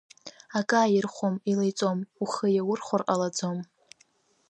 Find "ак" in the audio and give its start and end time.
0.59-0.69